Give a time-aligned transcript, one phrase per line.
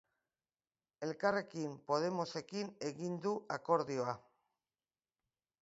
[1.07, 4.21] Elkarrekin podemosekin egin du akordioa.